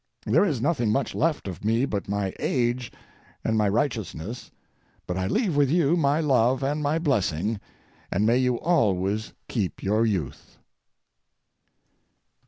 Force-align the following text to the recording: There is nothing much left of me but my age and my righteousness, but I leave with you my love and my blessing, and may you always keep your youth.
There 0.25 0.43
is 0.43 0.59
nothing 0.63 0.91
much 0.91 1.13
left 1.13 1.47
of 1.47 1.63
me 1.63 1.85
but 1.85 2.09
my 2.09 2.33
age 2.39 2.91
and 3.43 3.55
my 3.55 3.69
righteousness, 3.69 4.49
but 5.05 5.15
I 5.15 5.27
leave 5.27 5.55
with 5.55 5.69
you 5.69 5.95
my 5.95 6.19
love 6.19 6.63
and 6.63 6.81
my 6.81 6.97
blessing, 6.97 7.59
and 8.11 8.25
may 8.25 8.37
you 8.39 8.59
always 8.61 9.33
keep 9.47 9.83
your 9.83 10.03
youth. 10.03 10.57